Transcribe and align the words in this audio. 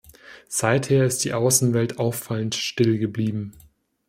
Seither 0.47 1.05
ist 1.05 1.25
die 1.25 1.33
Außenwelt 1.33 1.99
auffallend 1.99 2.55
still 2.55 2.97
geblieben. 2.97 3.51